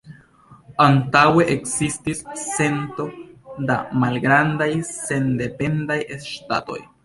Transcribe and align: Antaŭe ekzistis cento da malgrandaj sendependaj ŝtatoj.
Antaŭe 0.85 1.45
ekzistis 1.55 2.23
cento 2.47 3.07
da 3.69 3.77
malgrandaj 4.07 4.73
sendependaj 4.93 6.03
ŝtatoj. 6.33 6.85